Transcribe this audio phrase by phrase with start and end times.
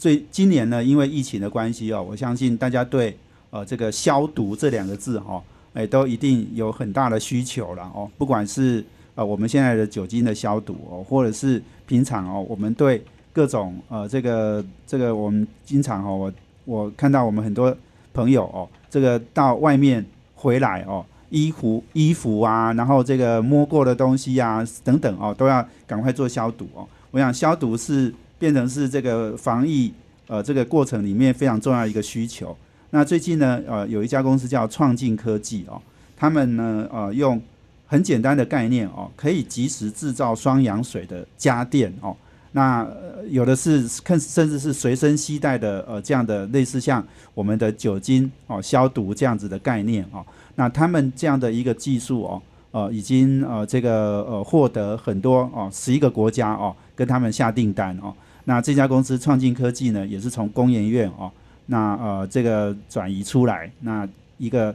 [0.00, 3.14] 最今年呢，因为疫情的关系哦，我相信大家对
[3.50, 5.42] 呃这个消毒这两个字哈，
[5.74, 8.10] 哎，都一定有很大的需求了哦。
[8.16, 8.82] 不管是
[9.14, 16.32] 呃我们现在的酒精的消毒哦，或者是平常哦，我们对各种呃这个这个我们经常哦，我
[16.64, 17.76] 我看到我们很多
[18.14, 20.02] 朋友哦，这个到外面
[20.34, 21.04] 回来哦。
[21.28, 26.84] 衣服、衣服啊，然后这个摸过的东西啊，等等哦，都要赶快做消毒哦。
[27.12, 29.92] 我想消毒是变成是这个防疫
[30.30, 32.56] 呃这个过程里面非常重要一个需求。
[32.90, 35.82] 那最近呢，呃，有一家公司叫创进科技哦，
[36.16, 37.40] 他们呢呃用
[37.86, 42.16] 很简单的概念哦，可以及时制造双氧水的家电哦。
[42.52, 42.84] 那
[43.28, 50.24] 有的是甚甚至是随身携带的呃这样的类似像我们的酒精哦消毒这样子的概念哦。
[50.56, 58.12] 那他们这样的一个技术哦，呃，已经呃这个呃获得很多哦，十一个国家哦跟他们下订单哦。
[58.50, 61.30] 那这家公司创进科技呢，也是从工研院哦，
[61.66, 64.74] 那呃这个转移出来，那一个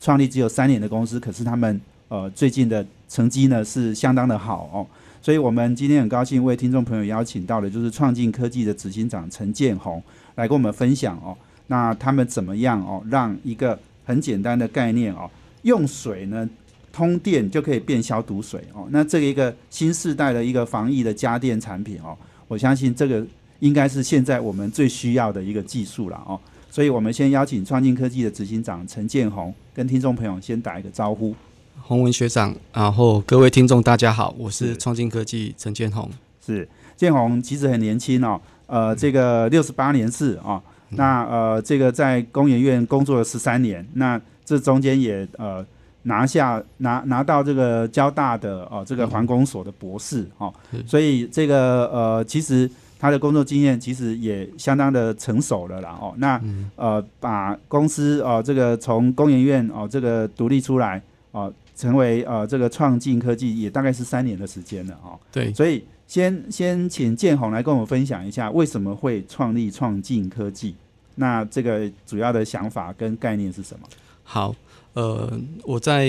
[0.00, 4.86] 创立只有三年的公司，可是他们呃最近的成绩呢是相当的好哦。
[5.20, 10.00] 所以我们今天很高兴为听众朋友邀请到的，就是创进科技的执行长陈建宏
[10.36, 11.36] 来跟我们分享哦。
[11.66, 15.28] 那他们怎么样哦，让一个很简单的概念哦，
[15.62, 16.48] 用水呢
[16.92, 18.86] 通电就可以变消毒水哦。
[18.90, 22.16] 那这个一个新时代的一个防疫的家电产品哦，
[22.48, 23.24] 我相信这个
[23.60, 26.38] 应该是现在我们最需要的一个技术了哦。
[26.70, 31.34] 所以我们先邀请创进科技的执行长陈建宏跟听众朋友先打一个招呼。
[31.80, 36.10] 洪文学长，然后各位听众大家好，我是创进科技陈建宏。
[36.44, 40.60] 是建宏其实很年轻哦，呃，这个六十八年次啊。
[40.90, 45.64] 那呃，这个在工研院工作了十三年，那这中间也呃
[46.06, 50.52] 拿下拿拿到这个交大的哦这个环工所的博士哦，
[50.86, 56.14] 所以这个呃其实他的工作经验其实也相当的成熟了啦哦。
[56.16, 56.40] 那
[56.76, 61.00] 呃把公司哦这个从工研院哦这个独立出来
[61.32, 65.18] 哦，成为呃这个创进科技也大概是三年的时间了哦。
[65.32, 65.84] 对，所以。
[66.08, 70.72] 先先请建宏来跟我们分享一下为什么会创立创进科技，
[71.16, 73.88] 那这个主要的想法跟概念是什么？
[74.22, 74.54] 好，
[74.96, 75.30] 呃，
[75.62, 76.08] 我在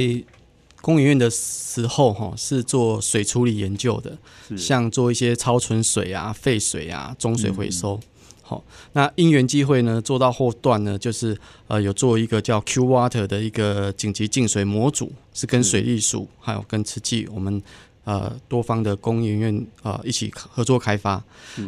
[0.81, 4.17] 工研院的时候哈是做水处理研究的，
[4.57, 7.99] 像做一些超纯水啊、废水啊、中水回收。
[8.41, 11.37] 好，那因缘机会呢，做到后段呢，就是
[11.67, 17.61] 呃有做一个叫 Q Water 的一个紧急净水模组，是跟水利署还有跟慈济我们。
[18.07, 21.21] 呃，多方的工研院呃一起合作开发，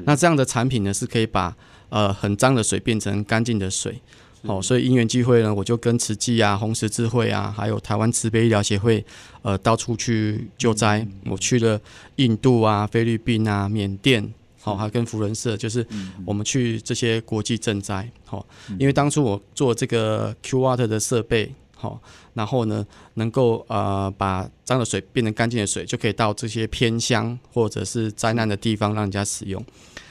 [0.05, 1.53] 那这样的产品呢，是可以把
[1.89, 3.99] 呃很脏的水变成干净的水。
[4.43, 9.03] 哦，所以因缘机会呢，我就跟慈济啊、红十字会啊，还有台湾慈悲医疗协会，
[9.41, 11.05] 呃，到处去救灾。
[11.25, 11.79] 我去了
[12.15, 15.85] 印度啊、菲律宾啊、缅甸，好，还跟福伦社，就是
[16.25, 18.09] 我们去这些国际赈灾。
[18.25, 18.45] 好，
[18.77, 21.53] 因为当初我做这个 Q Water 的设备。
[21.81, 21.97] 好，
[22.33, 29.65] 然后呢，能够呃把脏的水变成干净的水，就可以到这些偏乡或者是灾难的地方让人家使用。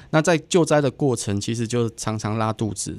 [0.09, 2.97] 那在救灾的过程，其实就常常拉肚子，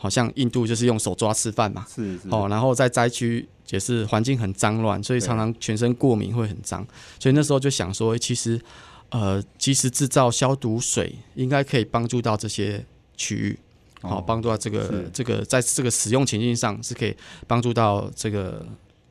[0.00, 2.28] 好像印度就是用手抓吃饭嘛，是是。
[2.30, 6.86] 哦，然后在灾区也是环境很脏乱，所以常常全身过敏会很脏。
[7.18, 8.58] 所以那时候就想说，其实
[9.10, 12.82] 呃其实制造消毒水，应该可以帮助到这些
[13.16, 13.58] 区域。
[14.00, 17.12] 好，帮助到这个这个，在这个使用情境上是可以
[17.48, 18.64] 帮助到这个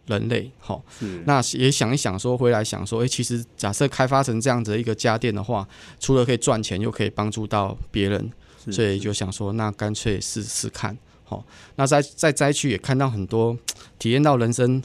[0.05, 0.49] 人类。
[0.59, 0.81] 好，
[1.25, 5.67] 那也想一想，说回来想说，哎，其实假设开发成这样子一个家电的话，
[5.99, 8.31] 除了可以赚钱，又可以帮助到别人，
[8.71, 10.97] 所以就想说，那干脆试试看。
[11.23, 13.57] 好，那在在灾区也看到很多
[13.99, 14.81] 体验到人生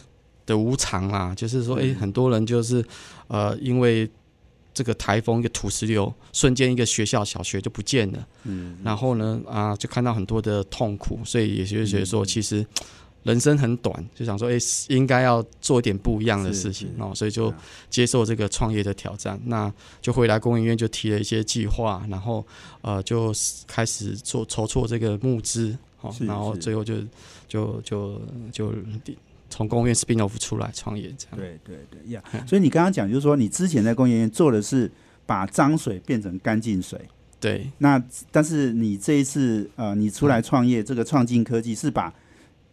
[0.47, 2.85] 的无常啊，就是说，哎，很多人就是
[3.29, 4.11] 呃，因为。
[4.75, 8.27] 这个台风一个土石流，瞬间一个学校小学就不见了。
[8.45, 12.67] 嗯，然后呢，啊，就看到很多的痛苦，所以也就觉得说，其实
[13.23, 14.57] 人生很短，就想说，哎，
[14.89, 17.53] 应该要做一点不一样的事情哦，所以就
[17.89, 19.41] 接受这个创业的挑战。
[19.47, 22.45] 那就回来工研院就提了一些计划，然后
[22.81, 23.33] 呃，就
[23.67, 26.97] 开始做筹措这个募资，哦，然后最后就
[27.49, 28.21] 就就
[28.53, 28.73] 就。
[29.55, 31.37] 从公务员 spin off 出来创业，这样。
[31.37, 32.23] 对对对呀。
[32.47, 34.91] 所以你刚刚讲就是说，你之前在公务员做的是
[35.27, 36.99] 把脏水变成干净水，
[37.39, 37.71] 对。
[37.77, 42.11] 那但是你这一次呃，你出来创业，这个创进科技是把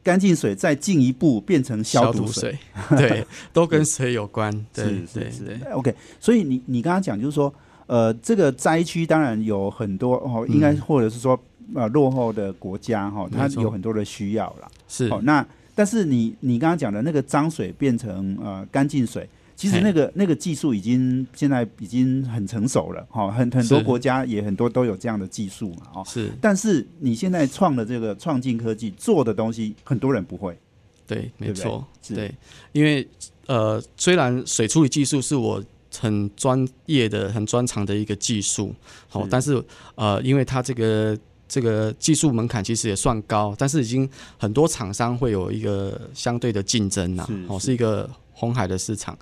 [0.03, 2.57] 干净水再进一步变成消毒水。
[2.89, 4.51] 水，对， 都跟水有关。
[4.73, 7.53] 对是对对，OK，所以你你刚刚讲就是说，
[7.87, 11.39] 呃，这个灾区当然有很多哦，应该嗯或者是说
[11.75, 14.67] 呃落后的国家哈、它有很多的需要啦。
[14.87, 19.27] 是哦，那但是你你刚刚讲的那个脏水变成呃干净水，
[19.59, 23.83] 其实那个那个技术已经现在已经很成熟了哈、很很多是。
[23.83, 26.03] 国家也很多都有这样的技术嘛哦。
[26.07, 30.57] 是，但是你现在创的这个创进科技做的东西，很多人不会。
[31.05, 32.15] 对，没错，是。
[32.15, 32.33] 对，
[32.71, 33.05] 因为
[33.47, 35.61] 呃，虽然水处理技术是我
[35.93, 38.73] 很专业的、很专长的一个技术，
[39.09, 39.29] 好、是。
[39.29, 39.61] 但是
[39.95, 41.19] 呃，因为它这个
[41.49, 48.09] 这个技术门槛其实也算高，但是已经很多厂商会有一个相对的竞争呐、哦，是一个
[48.39, 49.17] 红海的市场。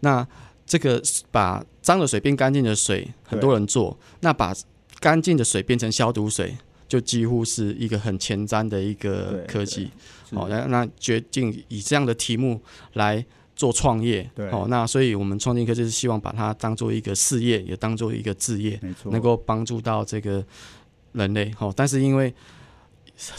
[0.00, 0.26] 那
[0.66, 4.54] 这个把脏的水变干净的水，很多人做，那把
[5.00, 6.54] 干净的水变成消毒水，
[6.86, 9.90] 就几乎是一个很前瞻的一个科技。
[10.28, 10.36] 是。
[10.36, 12.60] 好、那那决定以这样的题目
[12.92, 13.24] 来
[13.56, 14.50] 做创业，对。
[14.50, 20.44] 好、那所以我们创新科就是希望把它当做一个事业，也当做一个置业，能够帮助到这个
[21.12, 22.32] 人类，好、但是因为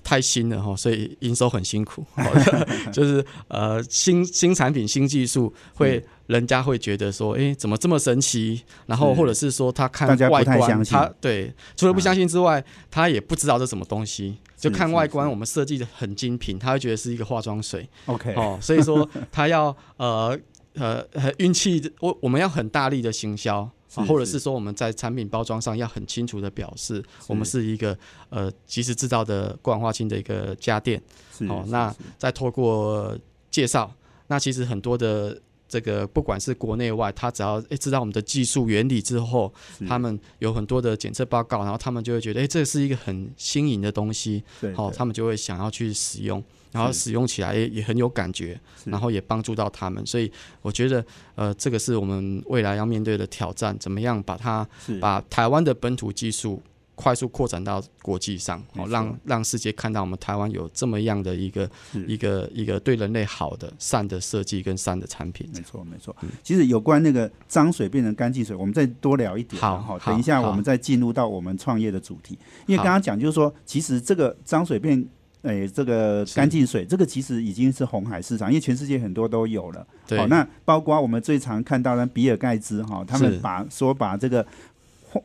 [0.04, 2.06] 太新了哈，所以营收很辛苦，
[2.92, 8.62] 就是呃新新产品、新技术会人家会觉得说，诶，怎么这么神奇？
[8.86, 20.38] 然后或者是说他看外观，他对除了不相信之外，他也不知道这什么东西，就看外观，我们设计的很精品，他会觉得是一个化妆水 OK，哦，所以说他要呃
[20.74, 23.70] 呃呃运气，我我们要很大力的行销。
[23.90, 24.30] 是啊，或者是。
[24.34, 27.98] 是说我们在产品包装上要很清楚的表示，我们是一个
[28.30, 31.02] 呃即时制造的过氧化氢的一个家电。
[31.36, 33.18] 是是哦那再透过
[33.50, 33.92] 介绍，
[34.28, 35.36] 那其实很多的
[35.68, 39.52] 这个不管是国内外，他只要诶知道我们的技术原理之后，
[39.88, 44.44] 他们有很多的检测报告，然后他们就会觉得，诶，这是一个很新颖的东西，
[44.76, 50.32] 好、他们就会想要去使用，然后使用起来也也很有感觉，然后也帮助到他们，所以
[50.62, 51.04] 我觉得，
[51.36, 54.68] 呃，这个是我们未来要面对的挑战，怎么样把它
[55.02, 56.62] 把台湾的本土技术
[56.94, 61.70] 快速扩展到国际上，让让世界看到我们台湾有这么样的一个
[62.06, 65.50] 一个一个对人类好的善的设计跟善的产品。
[65.56, 66.16] 没错，没错。
[66.22, 69.80] 嗯其实有关那个脏水变成干净水，我们再多聊一点啊。
[69.82, 72.38] 好好等一下我们再进入到我们创业的主题。
[72.68, 75.08] 因为好刚刚讲就是说，其实这个脏水变。
[75.44, 79.88] 诶，这个干净水，这个其实已经是红海市场，因为全世界很多都有了。
[80.06, 84.46] 对，好，那包括我们最常看到的比尔盖茨哈，他们把说把这个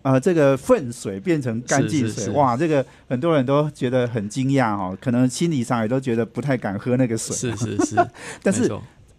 [0.03, 7.35] 呃这个粪水变成干净水，哇，这个很多人都觉得很惊讶哈，可能心理上也都觉得不太敢喝那个水。
[7.35, 7.97] 是是是，
[8.41, 8.71] 但是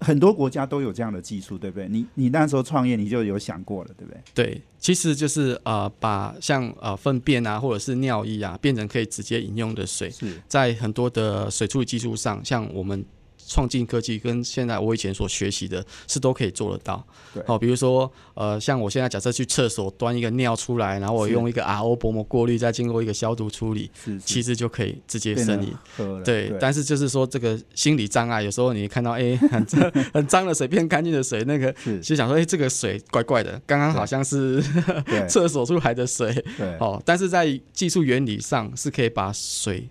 [0.06, 1.88] 很多国家都有这样的技术，对不对？
[1.90, 4.22] 你你那时候创业你就有想过了，对不对？
[4.36, 13.04] 对，其实就是呃，把像呃粪便啊，或者是尿液啊，变成可以直接饮用的水，是在很多的水处理技术上，像我们
[13.48, 17.06] 创进科技跟现在我以前所学习的，是都可以做得到。
[17.34, 17.44] 对。
[17.46, 25.74] 好、比如说呃，像我现在假设去厕所端一个尿出来，然后我用一个 RO 薄膜过滤，再经过一个消毒处理，是，其实实就可以直接生饮。
[25.98, 32.00] 喝了，对，但是就是说这个心理障碍，有时候你看到哎 很脏很脏的水变干净的水，那个是。
[32.00, 34.64] 其实想说哎这个水怪怪的，刚刚好像是
[35.06, 35.26] 对。
[35.36, 36.78] 厕所出来的水，对。
[36.78, 39.90] 哦，但是在技术原理上是可以把水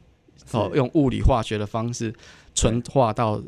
[0.52, 2.14] 哦用物理化学的方式
[2.54, 3.42] 纯化到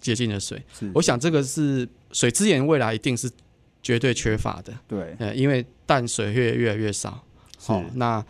[0.00, 0.62] 洁净的水。
[0.78, 3.30] 是，我想这个是水资源未来一定是
[3.82, 7.24] 绝对缺乏的，对呃，因为淡水越越来越少，
[7.58, 8.24] 好哦，那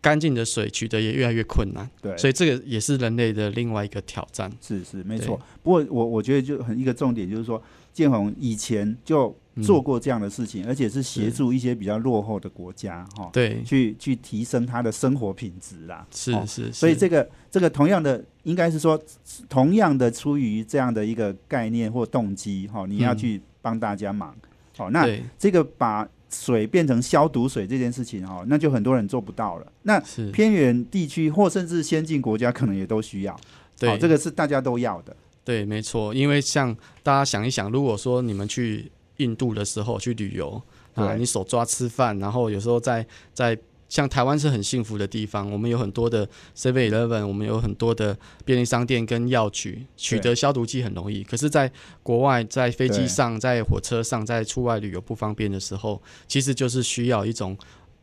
[0.00, 4.50] 干净的水取得也越来越困难，对，所以这个也是人类的另外一个挑战。
[4.60, 5.40] 是是没对错。
[5.62, 7.60] 不过我我觉得就很一个重点就是说，
[7.92, 16.06] 建宏以前就做过这样的事情，而且是协助一些比较落后的国家哈，对，去去提升他的生活品质啦。
[16.06, 19.00] 哦是是，是所以这个这个同样的，应该是说
[19.48, 24.34] 同样的出于这样的一个概念或动机哈，你要嗯去帮大家忙。
[24.76, 25.08] 好，那
[25.38, 29.72] 这个把水变成消毒水这件事情哈，那就很多人做不到了。
[29.82, 29.98] 那，
[30.32, 33.34] 偏远地区或甚至先进国家可能也都需要。
[33.78, 35.16] 对好，这个是大家都要的。
[35.44, 40.60] 对，没错，因为像大家想一想，如果说你们去印度的时候去旅游
[40.94, 43.58] 啊，你手抓吃饭，然后有时候在在
[43.88, 51.22] 像台湾是很幸福的地方，我们有很多的 Seven Eleven，我们有很多的便利商店跟药局，取得消毒剂很容易。
[51.22, 51.70] 可是，在
[52.02, 57.56] 国外，在飞机上、在火车上、在出外旅游不方便的时候，其实就是需要一种。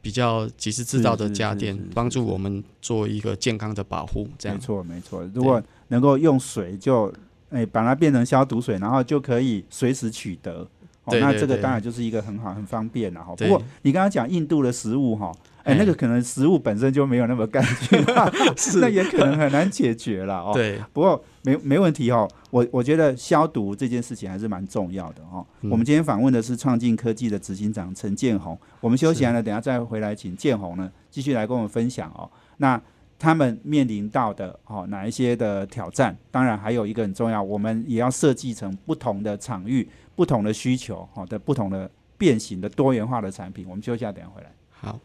[0.04, 5.24] 比较及时制造的家电帮助我们做一个健康的保护，这样没错，没错。
[5.34, 7.10] 如果能够用水就，
[7.52, 10.68] 哎、把它变成消毒水，然后就可以随时取得。
[11.06, 13.32] 哦，那这个当然就是一个很好、很方便了哈。
[13.32, 15.32] 不对过你刚刚讲印度的食物哈，
[15.64, 18.02] 哎，哎那个可能食物本身就没有那么干净，
[18.80, 20.52] 那也可能很难解决了哦。
[20.54, 25.46] 对，不过没没问题哦，我我觉得消毒这件事情还是蛮重要的哦。
[25.62, 32.30] 嗯我们今天访问的是创进科技的执行长陈建宏，我们休息完了，等下再回来请建宏呢继续来跟我们分享哦。
[32.58, 32.82] 那
[33.24, 36.14] 他们面临到的哦哪一些的挑战？
[36.30, 43.66] 当然还有一个很重要，我们也要设计成不同的场域、不同的需求好的不同的变形的多元化的产品。
[43.70, 44.52] 我们休息一下，等一下回来。
[44.72, 45.00] 好。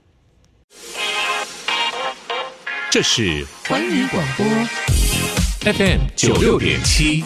[2.91, 4.45] 这是环宇广播
[5.73, 7.23] FM 九六点七，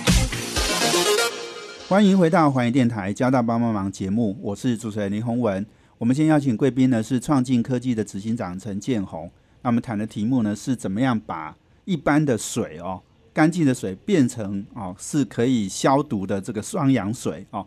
[1.89, 5.65] 欢迎回到环宇电台交大帮帮忙节目，我是主持人林宏文。
[5.97, 9.33] 我们先邀请贵宾呢是创进科技的执行长陈建宏。
[9.63, 13.01] 那我们谈的题目呢是怎么样把一般的水哦，
[13.33, 17.67] 干净的水变成哦是可以消毒的这个双氧水哦。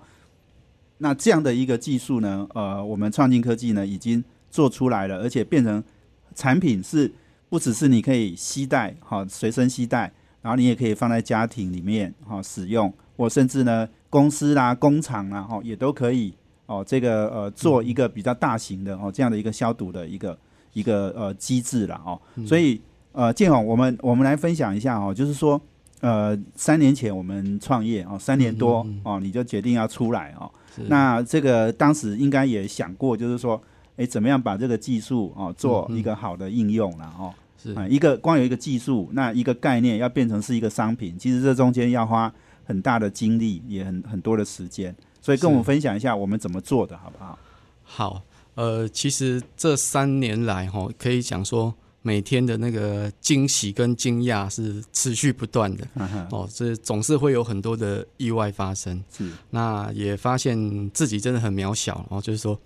[1.00, 5.84] 那这样的一个技术呢，呃，我们创进科技呢已经做出来了，而且变成
[6.34, 7.12] 产品是
[7.50, 10.12] 不只是你可以携带哈、随身携带，
[10.42, 16.34] 然后你也可以放在家庭里面哈、使用，或甚至呢公司啦、工厂啦哈、也都可以
[16.66, 20.38] 哦，这个呃做一个比较大型的哦这样的一个消毒的一个
[20.75, 22.79] 一个呃机制了哦，所以
[23.13, 25.60] 呃建宏，我们我们来分享一下哦，就是说
[26.01, 30.51] 呃三年前我们创业哦，三年多哦你就决定要出来哦，
[30.88, 33.60] 那这个当时应该也想过，就是说，
[33.96, 37.34] 诶，怎么样把这个技术哦做一个好的应用了哦？
[37.58, 37.74] 是。
[37.74, 42.32] 啊，一个光有一个技术，那一个概念要变成是一个商品，其实这中间要花
[42.65, 44.94] 很大的精力，也很很多的时间。
[45.22, 47.39] 所以跟我们分享一下我们怎么做的，好不好？
[47.84, 48.22] 好，
[48.56, 55.88] 呃，其实这三年来哈，可以讲说每天的那个惊喜跟惊讶是持续不断的
[56.32, 59.04] 哦，这总是会有很多的意外发生。
[59.16, 62.60] 是那也发现自己真的很渺小，然后就是说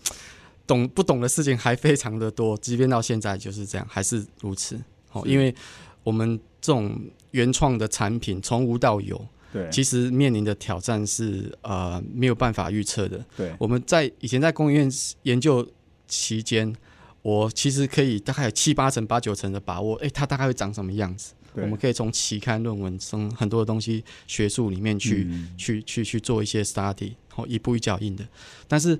[0.67, 4.79] 懂不懂的事情还非常的多，即便到现在就是这样，还是如此。
[5.11, 5.55] 哦，因为
[6.03, 6.95] 我们这种
[7.31, 9.19] 原创的产品从无到有，
[9.51, 13.25] 对，其实面临的挑战是呃没有办法预测的。
[13.35, 14.91] 对，我们在以前在工研院
[15.23, 15.67] 研究
[16.09, 16.75] 期间，
[17.21, 21.33] 我其实可以大概有七八成、八九成的把握，诶，它大概会长什么样子？
[21.53, 28.25] 我们可以从期刊论文中很多的东西、学术里面去、嗯去去去做一些 study，然后一步一脚印的。
[28.67, 28.97] 但是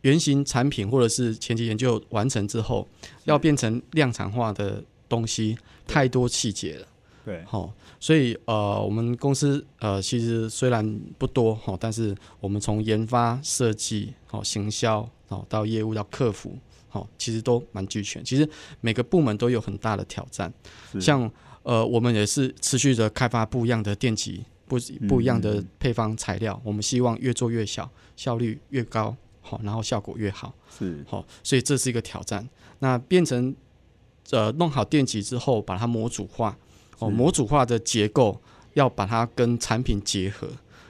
[0.00, 2.86] 原型产品或者是前期研究完成之后，
[3.24, 6.86] 要变成量产化的东西，太多细节了。
[7.24, 7.72] 对，好、
[8.02, 18.24] 所以呃，我们公司呃其实虽然不多哈、但是我们从研发、设计、好、行销，哦到业务到客服，好、其实都蛮俱全。
[18.24, 18.46] 其实
[18.80, 20.52] 每个部门都有很大的挑战，
[21.00, 21.30] 像
[21.62, 24.76] 呃我们也是持续的开发不一样的电极，不
[25.08, 30.52] 不一样的嗯配方材料，我们希望越做越小，效率越高，好、然后效果越好。
[30.76, 32.48] 是好、所以这是一个挑战。
[32.80, 33.54] 那变成
[34.30, 36.58] 呃弄好电极之后，把它模组化，
[36.98, 38.40] 哦，模组化的结构
[38.74, 40.48] 要把它跟产品结合，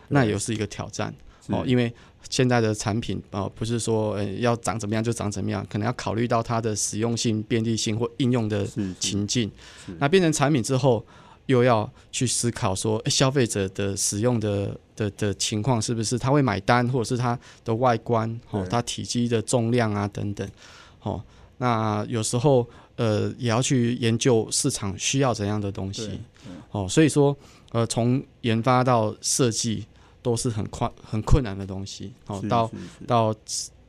[0.08, 1.14] 那也是一个挑战。
[1.48, 1.94] 哦，因为为
[2.30, 8.64] 现在的产品哦，不是说呃要长怎么样就长怎么样，可能要考虑到它的实用性、便利性或应用的
[9.00, 9.50] 情境。
[9.98, 11.04] 那变成产品之后，
[11.46, 20.48] 又要去思考说，诶消费者的使用的的的情况是不是他会买单，或者是它的外观哦，它体积的重量啊等等，
[21.02, 21.20] 哦，
[21.58, 26.20] 那有时候呃也要去研究市场需要怎样的东西，
[26.70, 27.36] 哦，所以说
[27.70, 29.86] 呃从研发到设计
[30.22, 32.70] 都是很困很困难的东西，哦，是到
[33.06, 33.34] 到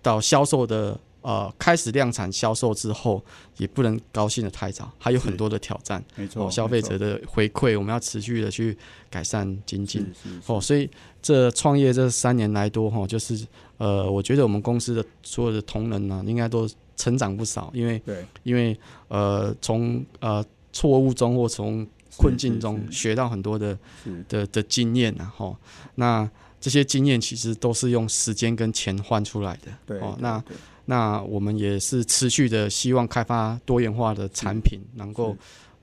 [0.01, 3.23] 到销售的呃开始量产销售之后，
[3.57, 6.03] 也不能高兴的太早，还有很多的挑战。
[6.15, 8.77] 没错，哦，消费者的回馈，我们要持续的去
[9.09, 10.05] 改善精进。
[10.47, 10.89] 哦，所以
[11.21, 18.25] 这创业这三年来多哈，就是呃，我觉得我们公司的所有的同仁呢、应该都成长不少，因为对。
[18.43, 21.85] 因为呃，从呃错误中或从
[22.17, 23.77] 困境中学到很多的
[24.27, 25.55] 的的经验然后，
[25.95, 26.29] 那
[26.61, 29.99] 这些经验其实都是用时间跟钱换出来的。
[29.99, 30.43] 哦那
[30.85, 35.35] 那我们也是持续的希望开发多元化的产品，能够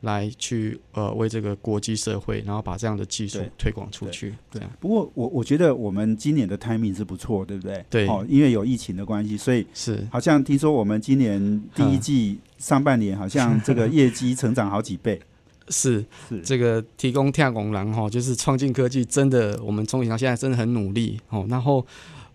[0.02, 4.34] 来去呃为这个国际社会，然后把这样的技术推广出去。
[4.50, 7.84] 这样不过我我觉得我们今年的 timing 是不错，对不对？
[7.90, 11.38] 对哦，因为有疫情的关系，所以是好像听说我们今年
[11.74, 15.20] 第一嗯季上半年好像这个业绩成长好几倍，
[15.68, 21.46] 是是这个提供跳拱廊哈，就是创进科技真的，我们从以前到现在真的很努力哦。
[21.48, 21.86] 然后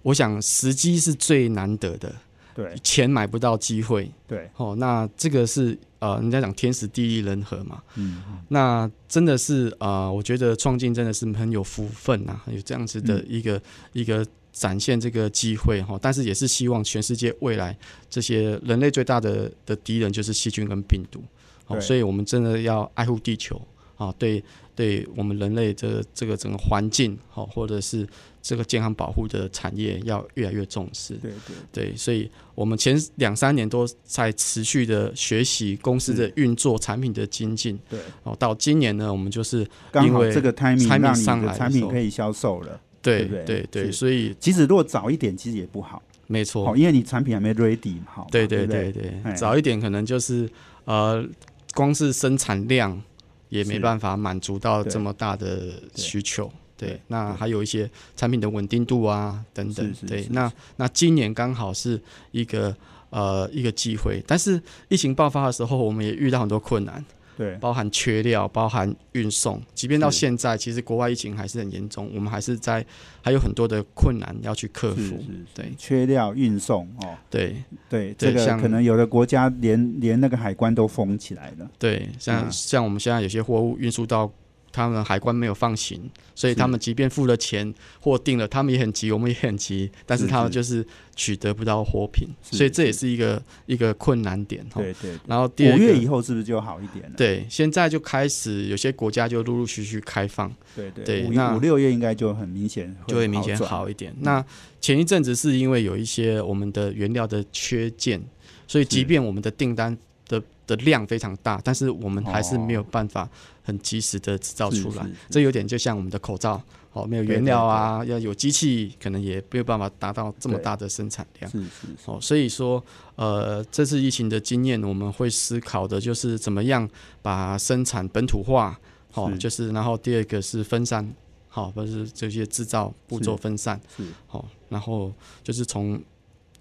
[0.04, 2.14] 我想时机是最难得的，
[2.54, 4.76] 对钱买不到机会对，哦。
[4.78, 7.82] 那这个是呃，人家讲天时地利人和嘛。
[7.96, 13.62] 嗯，那真的是呃，我觉得创进真的是很有福分呐、有这样子的嗯一个、
[13.94, 17.76] 一个展现这个机会哈，但是也是希望全世界未来
[18.10, 21.24] 这些人类最大的的敌人就是细菌跟病毒，
[21.68, 23.60] 哦，所以我们真的要爱护地球
[23.98, 24.44] 啊，对，
[24.76, 28.08] 对我们人类这这个整个环境好，或者是
[28.48, 31.16] 这个健康保护的产业要越来越重视。
[31.16, 31.56] 对对。
[31.72, 37.80] 对，所以我们前两三年都在持续的学习公司的运作、产品的精进。
[37.90, 42.80] 对，哦，到今年呢，我们就是刚好这个 timing timing 让你的上来产品可以销售了。
[43.02, 43.92] 对对不对？
[43.92, 48.92] 所以其实如果早一点，其实也不好，没错，，因为你产品还没 ready 好，对对不对？
[48.92, 50.48] 对早一点可能就是
[50.86, 51.28] 呃，
[51.74, 53.02] 光是生产量
[53.50, 53.80] 也没是。
[53.80, 54.92] 办法满足到对。
[54.92, 56.52] 这么大的需求。
[56.78, 60.06] 对对，那对还有一些产品的稳定度啊等等是是。
[60.06, 62.02] 对是，那那今年刚好是
[62.32, 62.76] 一个
[63.10, 67.04] 呃一个机会，但是疫情爆发的时候，我们也遇到很多困难，
[67.38, 69.62] 对包含缺料，包含运送。
[69.74, 72.86] 即便到是现在，其实国外疫情还是很严重，我们还是在
[73.22, 75.24] 还有很多的困难要去克服。
[75.54, 84.30] 对缺料运送哦，对对，这个可能有的国家连连那个海关都封起来了，对，像、嗯像我们现在有些货物运输到
[84.76, 94.82] 他们海关没有放行，所以他们即便付了钱或定了，他们也很急，我们也很急，但是他们就是取得不到货品，所以这也是是一个一个困难点哈。
[94.82, 95.16] 对对。
[95.16, 97.12] 对然后五月以后是不是就好一点了？
[97.16, 104.12] 对，现在就开始有些国家就陆陆续续开放，对对五五六月应该就很明显就会明显好一点。
[104.22, 104.44] 那
[104.82, 108.20] 前一阵子是因为有一些我们的原料的缺件，
[108.68, 109.96] 所以即便我们的订单
[110.28, 113.30] 的的量非常大，但是我们还是哦没有办法
[113.66, 115.04] 很及时的制造出来。
[115.04, 115.16] 是是。
[115.16, 116.62] 是这有点就像我们的口罩，
[116.94, 121.52] 哦，没有原料啊，要有机器，可能也没有办法达到这么大的生产量。
[121.52, 121.88] 是是是。
[122.06, 122.82] 哦，所以说，
[123.16, 126.90] 呃，这次疫情的经验，我们会思考的就是怎么样
[127.22, 128.80] 把生产本土化，
[129.16, 131.14] 哦，就是然后第二个是分散，
[131.50, 134.04] 好、或者是这些制造步骤分散，是。
[134.28, 135.12] 好、然后
[135.44, 136.02] 就是从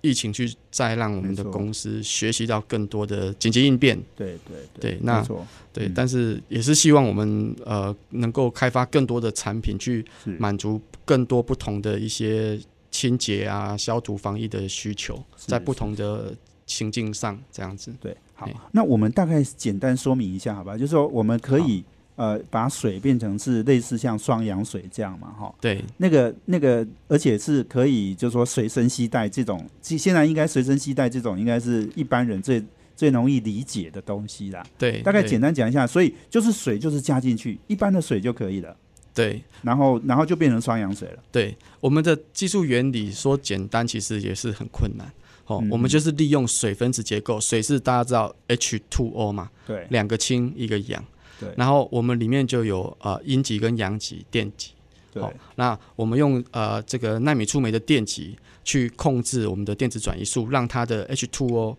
[0.04, 5.26] 疫情去再让我们的公司学习到更多的紧急应变，对对对那
[5.73, 5.92] 对，嗯。
[5.94, 10.04] 但是也是希望我们呃能够开发更多的产品去
[10.38, 16.36] 满足更多不同的一些清洁啊、消毒、防疫的需求，在不同的
[16.67, 17.90] 情境上这样子。
[17.99, 20.76] 对，好，那我们大概简单说明一下，好吧？
[20.76, 21.82] 就是说我们可以
[22.17, 25.83] 呃把水变成是类似像双氧水这样嘛，哈，对。
[25.97, 32.63] 那个那个，而且是可以就是说随身携带这种，现现在应该随身携带这种应该是一般人最
[32.97, 34.65] 最容易理解的东西啦。
[34.79, 38.77] 对，大概简单讲一下，所以就是水就是加进去，一般的水就可以了，
[39.13, 39.43] 对。
[39.63, 41.23] 然后然后就变成双氧水了。
[41.33, 45.07] 对，我们的技术原理说简单，其实也是很困难。
[45.47, 45.71] 哦，嗯。
[45.71, 49.87] 我们就是利用水分子结构，水是大家知道 H2O 嘛，对。
[49.91, 51.03] 两个氢一个氧，
[51.40, 54.70] 对然后我们里面就有呃阴极跟阳极电极。
[55.12, 61.76] 对好，那我们用呃这个纳米触媒的电极去控制我们的电子转移数，让它的 H2O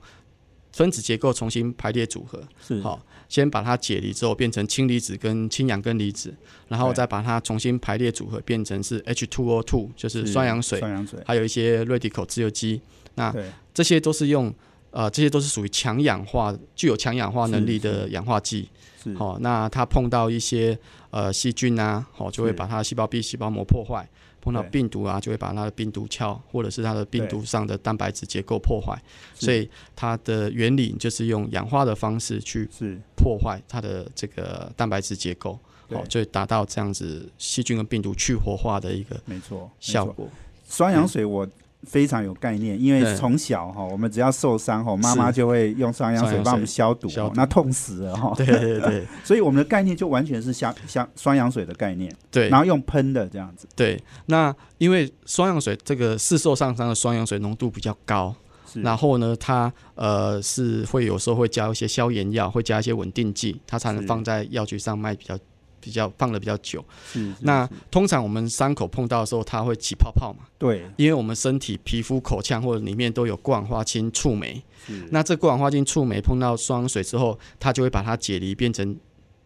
[0.72, 2.42] 分子结构重新排列组合。
[2.66, 6.34] 是好，先把它解离之后变成氢离子跟氢氧根离子，
[6.70, 12.80] 然后再把它重新排列组合变成是 H2O2，就是双氧水，双氧水，还有一些 radical 自由基。
[13.16, 14.54] 那对这些都是用
[14.96, 18.70] 呃这些都是属于强氧化、具有强氧化能力的氧化剂。
[19.04, 19.14] 是。
[19.16, 20.78] 好、那它碰到一些
[21.12, 24.04] 呃细菌啊，好、就会把它的细胞壁、细胞膜破坏；
[24.42, 28.98] 碰到病毒啊，就会把它的病毒鞘或者是它的病毒上的蛋白质结构破坏。
[29.36, 32.68] 所以它的原理就是用氧化的方式去
[33.16, 35.98] 破坏它的这个蛋白质结构，对。
[35.98, 39.72] 好、就会达到这样子细菌跟病毒去活化的一个没错，没错。
[39.80, 40.28] 效果。
[40.68, 41.48] 双氧水我
[41.86, 46.44] 非常有概念，因为从小哈，我们只要受伤哈，妈妈就会用双氧水水。
[46.44, 48.34] 帮我们消毒消毒，哦那痛死了哈。
[48.36, 52.50] 对对对 所以我们的概念就完全是相相双氧水的概念，对。
[52.50, 53.68] 然后用喷的这样子。
[53.76, 54.02] 对。
[54.26, 58.36] 那因为双氧水这个是受上伤的双氧水浓度比较高，
[58.74, 65.38] 然后呢，它呃是会有时候会加一些消炎药，会加一些稳定剂，它才能放在药局上卖比较
[65.86, 66.84] 比较放的比较久。
[67.14, 74.62] 是是那通常我们伤口碰到的时候，它会起泡泡嘛，对因为我们身体皮肤、口腔或者里面都有过氧化氢触媒。
[74.86, 78.98] 是那这过氧化氢触媒碰到双氧水之后，它就会把它解离变成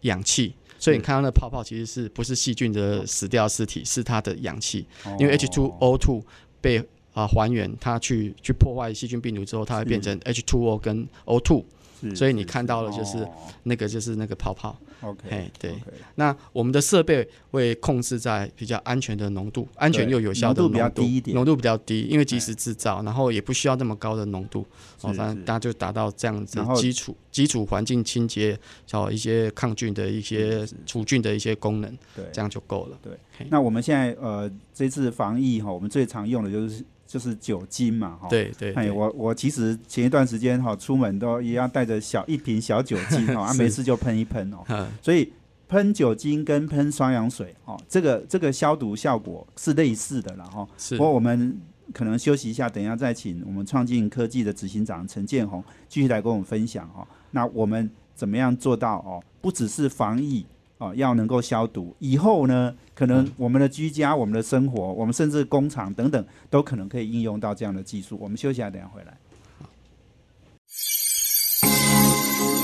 [0.02, 0.56] 氧气。
[0.78, 4.88] 所以你看到那泡泡其实是不是细菌的死掉尸体，是它的氧气。
[5.20, 6.24] 因为哦 H2O2
[6.62, 6.82] 被
[7.14, 11.64] 啊、还原，它去去破坏细菌病毒之后，它会变成 H2O 跟 O2。
[12.00, 13.30] 是所以你看到了就是哦。
[13.64, 14.76] 那个就是那个泡泡。
[15.02, 15.76] OK，对。
[16.16, 21.36] 那我们的设备会控制在比较安全的浓度，安全又有效的浓度比较低一点。
[21.36, 24.66] 浓度比较低，因为及时制造，然后也不需要那么高的浓度，
[25.02, 25.44] 哦，是反正是。
[25.44, 32.26] 大家就达到这样子基础基础环境清洁，找一些抗菌的一些除菌的一些功能，对。
[32.34, 32.98] 这样就够了。
[33.02, 33.14] 对。
[33.50, 38.28] 那我们现在呃，这次防疫哈，我们最常用的就是就是酒精嘛哈。。
[38.28, 44.58] 哎，对对哎，我我其实前一段时间哈，出门都也要带着小一瓶小酒精哈， 啊，是没事就喷一喷哦。
[44.70, 45.34] 嗯，所以
[45.68, 50.68] 喷酒精跟喷双氧水哦，这个这个消毒效果是类似的啦哈。
[50.78, 51.60] 是不过我们
[51.92, 57.08] 可能休息一下，等一下再请我们创进科技的执行长陈建宏继续来跟我们分享哦。
[57.32, 59.24] 那我们怎么样做到哦？
[59.42, 60.46] 不只是防疫
[60.80, 68.18] 哦，要能够消毒，以后呢，可能嗯我们的居家、我们的生活、我们甚至工厂等等，都可能可以应用到这样的技术。
[68.20, 69.18] 我们休息一下，等一下回来。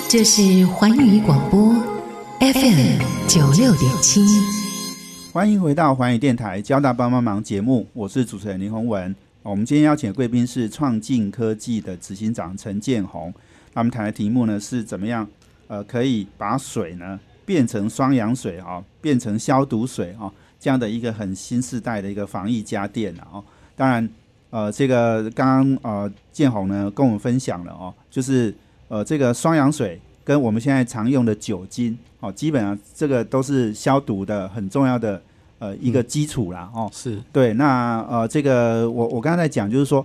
[0.07, 1.73] 这是环宇广播
[2.39, 4.21] FM 九六点七。
[5.33, 9.13] 欢迎回到环宇电台交大帮帮忙节目，我是主持人林宏文。
[9.43, 13.33] 我们今天邀请的贵宾是创进科技的执行长陈建宏。
[13.73, 15.27] 那我们谈的题目呢是怎么样
[15.67, 23.43] 呃可以把水呢变成双氧水啊、变成消毒水啊、这样的一个很新时代的一个防疫家电啊、哦。
[23.75, 24.09] 当然
[24.49, 28.53] 呃这个刚刚呃建宏呢跟我们分享了哦，就是
[28.87, 35.21] 呃这个双氧水跟我们现在常用的酒精哦，基本上这个都是消毒的很重要的
[35.59, 36.89] 呃一个基础啦哦。
[36.91, 40.03] 是对，那呃，这个我我刚才在讲，就是说，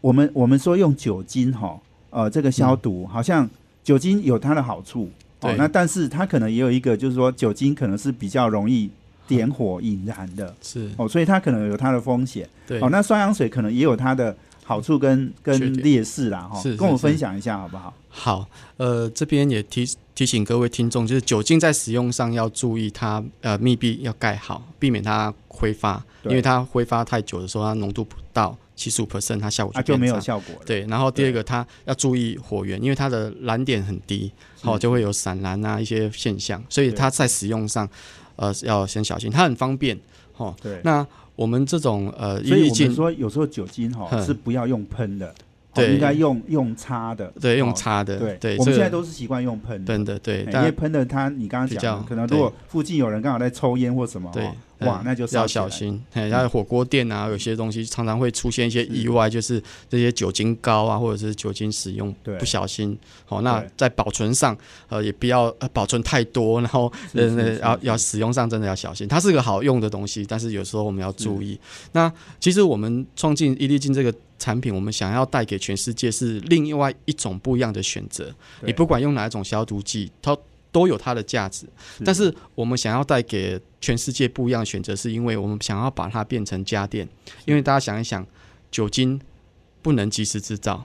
[0.00, 1.78] 我们我们说用酒精哈，
[2.10, 3.48] 呃，这个消毒、好像
[3.84, 5.08] 酒精有它的好处，
[5.40, 8.90] 哦，那但是它可能也有一个，就是说酒精可能是比较容易
[9.26, 10.54] 点火引燃的。
[10.60, 12.48] 是，哦，所以它可能有它的风险。
[12.66, 12.80] 对。
[12.80, 17.94] 哦，，那双氧水可能也有它的好处跟跟劣势啦哈是，跟我分享一下好不好？
[18.08, 30.18] 好，呃，这边也提提醒各位听众，就是酒精在使用上要注意它呃密闭要盖好，避免它挥发，因为它挥发太久的时候，它浓度不到七十五 percent，它效果啊，就没有。
[30.18, 30.62] 效果了。
[30.64, 37.86] 对，然后第二个，它要注意火源，因为它的燃点很低，好、是就会有闪燃啊一些现象，所以它在使用上，
[38.36, 39.30] 呃，要先小心。
[39.30, 39.98] 它很方便，
[40.38, 40.56] 哦。
[40.62, 45.34] 对，那我们这种呃一所以我们，说有时候酒精哈哼是不要用喷的，哦
[45.74, 47.30] 对应该用用擦的。
[47.38, 49.92] 对，用哦擦的，对对，我们现在都是习惯用喷的。
[49.92, 55.68] 喷的，对，哎因为喷的它，你刚刚讲，可能如果附近有人刚好在抽烟或什么，对哦，哇嗯，那就烧要小。
[55.68, 56.02] 心。
[56.12, 62.98] 嘿，然后火锅店啊，有些东西常常会出现一些意外，就是这些酒精膏啊，或者是酒精使用不小心。
[63.24, 64.56] 好，那在保存上，
[64.88, 69.06] 呃，也不要呃保存太多，然后呃要要使用上真的要小心。
[69.06, 71.58] 它是个好用的东西，但是有时候我们要注意。
[71.92, 78.34] 那其实我们创进伊利金这个产品，我们想要带给全世界是另外一种不一样的选择。
[78.62, 80.36] 你不管用哪一种消毒剂，它
[80.72, 81.66] 都有它的价值。
[82.04, 87.08] 但是我们想要带给全世界不一样的选择，是因为我们想要把它变成家电。
[87.44, 88.26] 因为大家想一想，
[88.70, 89.20] 酒精
[89.82, 90.84] 不能及时制造，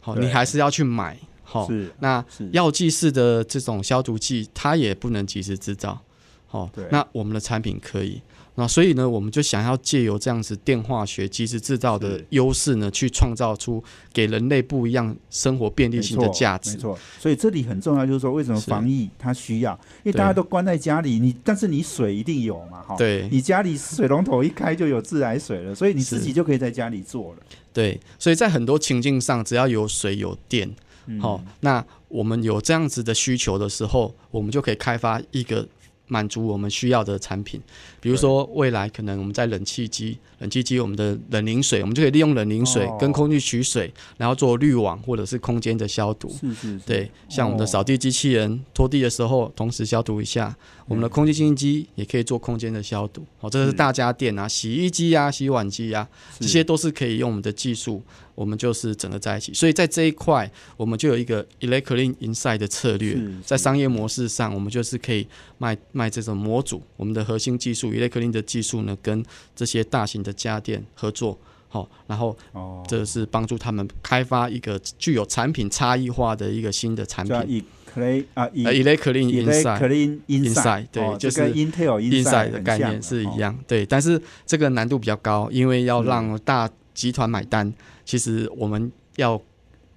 [0.00, 1.66] 好，对你还是要去买，好。
[1.66, 6.00] 是那药剂式的这种消毒剂，它也不能及时制造，
[6.46, 6.86] 好对。
[6.90, 8.20] 那我们的产品可以。
[8.54, 16.72] 那所以呢，我们就想要借由这样子电化学及时制造的优势呢，去创造出给人类不一样生活便利性的价值。
[16.72, 16.76] 没。
[16.76, 19.72] 错，所以这里很重要，就是说为什么防疫它需要，
[20.04, 22.94] 因为大家都关在家里，你但是你水一定有嘛，哈。
[22.96, 23.26] 对。
[23.30, 27.38] 你家里水龙头一开就有自来水了，所以你自己就可以在家里做了。
[27.72, 30.70] 对，所以在很多情境上，只要有水有电，
[31.06, 31.18] 嗯。
[31.18, 35.66] 好、那我们有这样子的需求的时候，我们就可以开发一个
[36.06, 37.60] 满足我们需要的产品。
[38.00, 42.96] 比如说，未来可能我们在冷气机，冷气机我们的冷凝水，我们就可以利用冷凝水哦。
[43.00, 46.28] 跟空气取水，然后做滤网或者是空间的消毒。
[46.30, 47.66] 是是是，对，像我们的哦。
[47.66, 50.52] 扫地机器人拖地的时候，同时消毒一下；
[50.86, 53.24] 我们的空气清新机也可以做空间的消毒。
[53.40, 56.06] 哦，这是是大家电啊，洗衣机啊、洗碗机啊，
[56.38, 58.02] 这些都是可以用我们的技术，
[58.34, 59.52] 我们就是整个在一起。
[59.52, 65.26] 所以在这一块，我们就有一个 Electrolink Inside 的策略，在商业模式上，我们就是可以
[65.58, 66.82] 卖卖这种模组。
[66.96, 71.38] 我们的核心技术 Electrolink 的技术呢，跟这些大型的家电合作。
[71.68, 77.34] 好、然后哦，这是帮助他们开发一个具有产品差异化的一个新的产品。
[77.48, 79.78] 以 clay 啊以呃，Electrolink Inside。
[79.80, 87.72] clean Inside，对哦就是跟 Intel Inside 的概念是一哦样，对，但是这个难度比较高，因为要是让大集团买单，
[88.04, 89.40] 其实我们要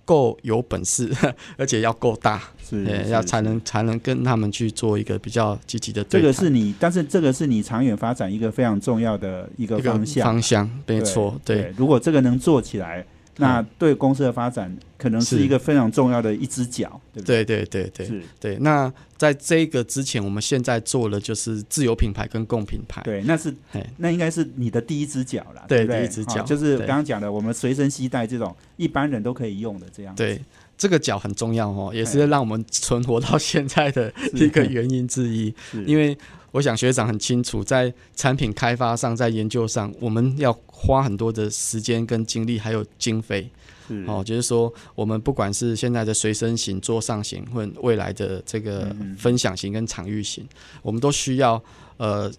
[0.03, 1.11] 够有本事，
[1.57, 10.23] 而且要够大，是要才能才能跟他们去做一个比较积极的对这个是你，但是这个是你长远发展一个非常重要的一个方向。
[10.23, 13.05] 方向，没错，对，如果这个能做起来，
[13.37, 17.43] 那对公司的发展可能是是一个非常重要的一只脚，对不对？
[17.43, 18.57] 对对对对是，对。
[18.57, 23.01] 那在这个之前，我们现在做的就是自有品牌跟共品牌。
[23.03, 23.53] 对，那是
[23.97, 25.99] 那应该是你的第一只脚啦，对不对？
[25.99, 30.15] 第一只脚好就是对刚刚讲的，我们随身携带这种一般人都可以用的这样。
[30.15, 30.39] 对，
[30.77, 35.53] 这个脚很重要哦，也哎是让我们存活到现在的一个原因之一。
[35.85, 36.17] 因为
[36.55, 43.51] 我想学长很清楚，在产品开发上，在研究上，我们要花很多的时间跟精力，还有经费。
[43.85, 50.47] 是哦，就是说，我们不管是现在的随身型、桌上型，或者未来的这个分享型跟场域型，
[50.81, 51.61] 我们都需要
[51.97, 52.31] 呃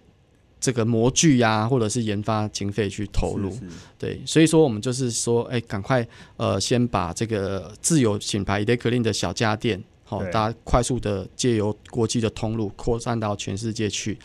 [0.58, 3.50] 这个模具呀、或者是研发经费去投入。
[3.50, 3.64] 是是
[3.98, 6.04] 对，所以说我们就是说，哎，赶快
[6.38, 14.16] 呃，先把这个自有品牌 e l e c l i n 的小家电，好、对大家快速的借由国际的通路扩散到全世界去。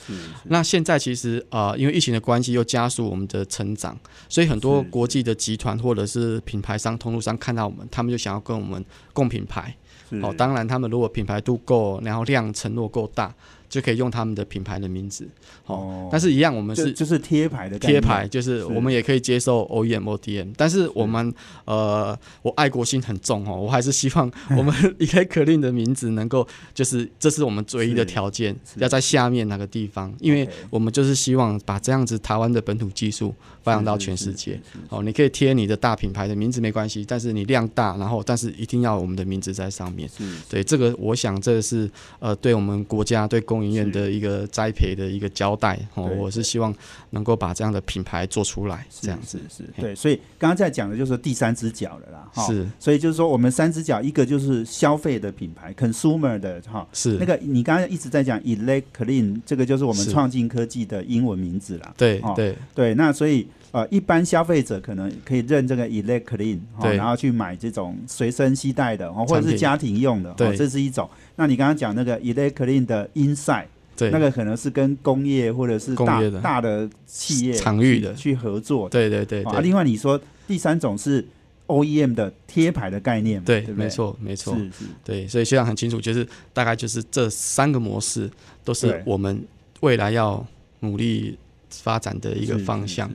[0.44, 3.98] 那现在其实呃，因为疫情的关系，又加速我们的成长，
[4.30, 9.76] 所以很多国际的集团或者是品牌商、通路商看到我们，他们就想要跟我们共品牌。
[10.22, 13.34] 好哦，当然他们如果品牌度够，然后量承诺够大，
[13.72, 15.28] 就可以用他们的品牌的名字。
[15.66, 16.10] 哦，哦。
[16.12, 18.64] 但是一样，我们是就是贴牌的贴牌，就是。
[18.66, 21.34] 我们也可以接受 OEM、ODM，但是我们
[21.66, 34.60] 呃，我爱国心很重哦，我还是希望 我们 e e c l i n 的名字能够，就是这是我们唯一的条件，要在下面那个地方，因为我们就是希望把这样子台湾的本土技术发扬到全世界。
[34.90, 40.10] 哦，你可以贴你的大品牌的名字没关系，但是你量大，然后但是一定要有我们的名字在上面。
[40.10, 46.74] 是对，这个我想这是呃对我们国家对工研院的一个栽培的一个交代哦，我是希望
[47.12, 49.39] 能够把这样的品牌做出来，是这样子。
[49.50, 52.47] 是对，所以刚刚在讲的就是第三只脚了啦，哈。
[52.47, 52.67] 是。
[52.80, 57.17] 所以就是说，我们三只脚，一个就是消费的品牌，consumer 的哈，是。
[57.19, 60.12] 那个你刚刚一直在讲 e l e c t Clean，这个就是我们是。
[60.12, 61.88] 创进科技的英文名字啦。
[61.89, 62.56] 哦对对。
[62.76, 71.10] 对，那所以呃，一般消费者可能可以认这个 eleclean，哦，然后去买这种随身携带的，哦，或者是家庭用的，哦，这是一种。
[71.38, 76.42] 那你刚刚讲那个 eleclean 的 inside，对，那个可能是跟工业或者是大的。
[76.42, 78.14] 大的企业场域的。
[78.14, 78.92] 去去合作的。
[78.92, 81.26] 对对对啊，另外你说第三种是
[81.68, 84.86] OEM 的贴牌的概念嘛，对，对不对，没，错没错，是是。
[85.06, 88.30] 对，所以学长很清楚，就是大概就是这三个模式
[88.66, 89.42] 都是我们
[89.80, 90.46] 未来要
[90.82, 91.38] 努力
[91.82, 93.10] 发展的一个方向。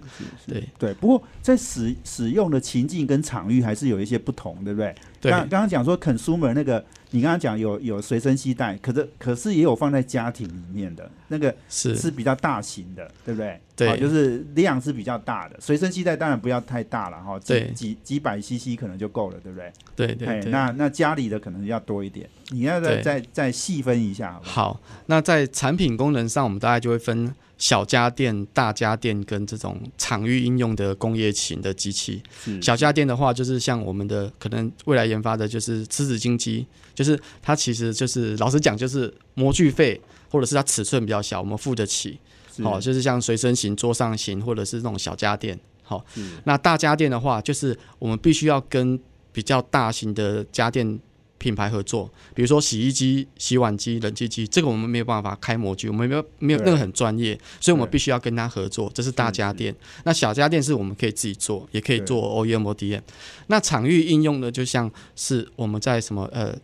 [0.47, 4.95] 对对，不过在使使用的情境跟场域还是有一些不同，对不对？
[5.21, 13.61] 对刚刚刚讲说 consumer 那个，你刚刚讲有有随身携带，可是可是也有放在家庭里面的那个是是比较大型的，对不对？
[13.77, 19.67] 对好就是量是比较大的，随身携带当然不要太大了哈，几对几几百 CC 可能就够了，对不对？
[19.67, 20.51] 哎，对对对。
[20.51, 24.73] 那那家里的可能要多一点，你要再对再再细分一下，好不好？
[24.73, 32.23] 好，那在产品功能上，我们大概就会分小家电、大家电跟这种场域应用的工业型的机器。
[32.63, 40.01] 小家电的话，就是像我们的可能未来研发的就是湿纸巾机，就是它其实就是老实讲，就是模具费
[40.37, 42.19] 或者是它尺寸比较小，我们付得起。
[42.55, 45.59] 是好、就是像随身型、桌上型或者是那种小家电。
[45.83, 48.99] 好、是那大家电的话，就是我们必须要跟
[49.33, 50.99] 比较大型的家电
[51.39, 59.75] 品牌合作，比如说洗衣机、洗碗机、冷气机，这个我们没有办法开模具，我们没有没有那个很专业，所以我们必须要跟他合作，这是大家电。
[60.05, 63.03] 那小家电是我们可以自己做，也可以做 OEM、ODM。
[63.49, 66.57] 那场域应用呢，就像是我们在什么呃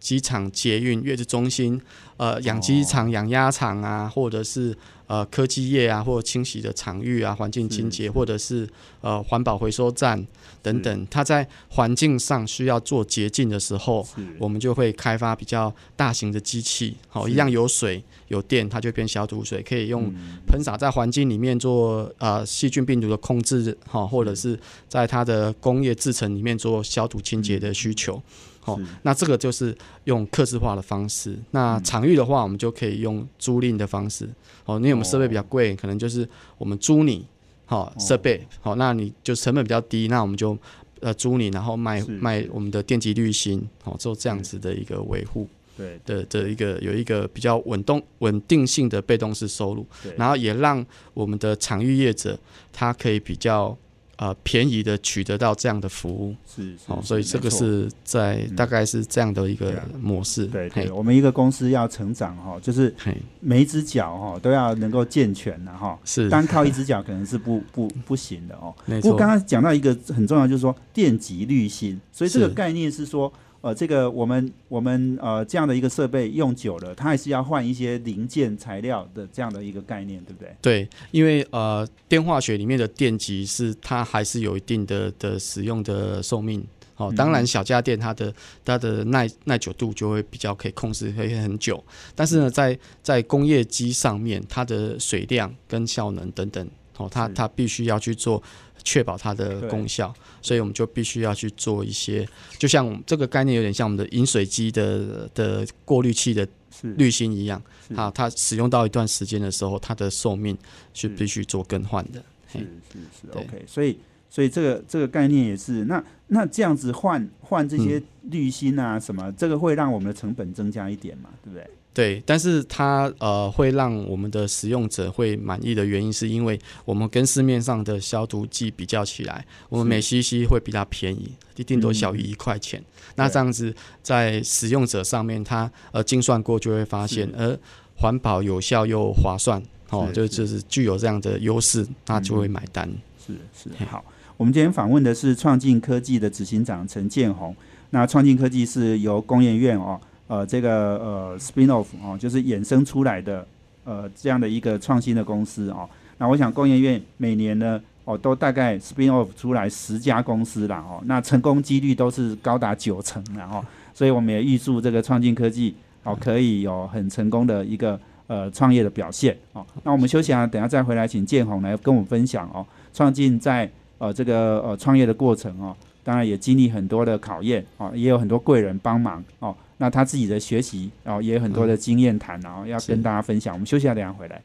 [0.00, 1.80] 机场、捷运、月子中心、
[2.16, 8.68] 呃养鸡场、养鸭场啊，或者是呃科技业啊，或者清洗的场域啊、环境清洁，或者是
[9.00, 10.26] 呃环保回收站
[10.62, 14.06] 等等，它在环境上需要做洁净的时候，
[14.38, 17.32] 我们就会开发比较大型的机器，好、是。
[17.32, 20.38] 一样有水有电，它就变消毒水，可以用嗯。
[20.46, 24.58] 喷洒在环境里面做呃细菌病毒的控制，哈、或者是
[24.88, 28.22] 在它的工业制成里面做消毒清洁的需求。
[28.68, 31.36] 哦，那这个就是用客制化的方式。
[31.52, 34.28] 那场域的话，我们就可以用租赁的方式。
[34.64, 36.28] 哦，因为我们设备比较贵，可能就是
[36.58, 37.26] 我们租你，
[37.64, 40.56] 好、设备，好、那你就成本比较低，那我们就
[41.00, 45.98] 呃租你，然后卖卖我们的电机滤芯，好、做这样子的一个维护对。
[46.04, 49.86] 的的一个有一个比较稳动稳定性的被动式收入。
[50.02, 52.38] 对，然后也让我们的场域业者
[52.72, 53.76] 他可以比较
[54.18, 58.56] 呃便宜的取得到这样的服务，是是哦，所以这个是在嗯。
[58.58, 60.90] 大概是这样的一个模式，对对，嘿。
[60.90, 62.92] 我们一个公司要成长哈，就是，
[63.38, 66.28] 每一只脚哈都要能够健全的哈，是。
[66.28, 68.74] 单靠一只脚可能是不不不行的哦。
[69.00, 80.56] 不过刚，刚讲到一个很重要，就是说电极滤芯，所以这个概念是说，呃，这个我们我们呃这样的一个设备用久了，它还是要换一些零件材料的这样的一个概念，对不对？
[80.62, 86.64] 对，因为呃，电化学里面的电极是它还是有一定的的使用的寿命。
[86.96, 91.82] 哦，当然小家电它的它的耐耐久度就会比较可以控制可以很久，
[92.16, 98.42] 但是呢，在在工业机上面，它的水量跟效能等等，哦，它它必须要去做
[98.88, 102.26] 确保它的功效，所以我们就必须要去做一些，
[102.58, 106.48] 就像这个概念有点像我们的饮水机的的过滤器的
[106.96, 107.94] 滤芯一样，是。
[107.94, 110.56] 啊，它使用到一段时间的时候，它的寿命
[110.94, 112.18] 是是必须做更换的。
[112.50, 112.66] 是嘿。
[112.90, 113.98] 是是，OK，所以
[114.30, 121.68] 所以这个这个概念也是，那那这样子换换这些滤芯啊什么，这个会让我们的成本增加一点嘛，对不对？
[121.98, 132.80] 对，但是它呃会让我们的使用者会满意的原因，是因为我们跟市面上的消毒剂比较起来，我们每 CC 会比它便宜，一定都小于一块钱。
[133.16, 137.58] 那这样子在使用者上面，它呃精算过就会发现是，呃
[137.96, 142.88] 环保、有效又划算，哦，是就就是具有这样的优势，那就会买单。
[143.26, 143.70] 是是。
[143.76, 144.04] 嘿好，
[144.36, 147.56] 我们今天访问的是创进科技的执行长陈建宏。
[147.90, 153.44] 那创进科技是由工研院哦，呃，这个呃 spin off 哦，就是衍生出来的
[153.84, 155.88] 呃这样的一个创新的公司哦。
[156.18, 163.64] 那我想工研院每年呢哦都大概 spin off 出来十家公司啦哦，那成功几率都是高达九成然后，
[163.94, 169.64] 所以我们也预祝这个创进科技哦可以有很成功的一个呃创业的表现哦。
[169.82, 172.66] 那我们休息啊，等下再回来，请建宏来跟我们分享哦。
[172.92, 175.74] 创进在呃这个呃创业的过程哦，
[176.08, 179.54] 当然也经历很多的考验哦，也有很多贵人帮忙哦。
[179.76, 183.52] 那他自己的学习哦，也有很多的经验谈，然后要跟大家分享。
[183.52, 184.40] 我们休息一下，等下回来。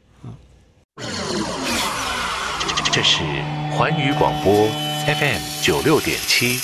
[2.91, 3.23] 这是
[3.71, 4.67] 环宇广播
[5.06, 6.60] FM 九六点七。